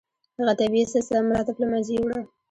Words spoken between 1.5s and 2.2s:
له منځه یووړه.